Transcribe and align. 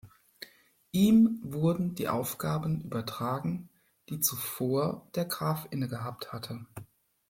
Ihm 0.93 1.37
wurden 1.43 1.93
die 1.93 2.07
Aufgaben 2.07 2.81
übertragen, 2.85 3.69
die 4.09 4.19
zuvor 4.19 5.05
der 5.13 5.25
Graf 5.25 5.67
innegehabt 5.69 6.33
hatte. 6.33 6.65